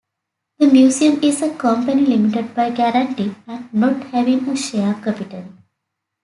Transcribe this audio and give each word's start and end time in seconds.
The 0.57 0.65
Museum 0.65 1.19
is 1.23 1.43
a 1.43 1.53
company 1.55 2.01
limited 2.03 2.55
by 2.55 2.71
guarantee 2.71 3.35
and 3.45 3.71
not 3.71 4.05
having 4.07 4.49
a 4.49 4.55
share 4.55 4.95
capital. 4.95 5.45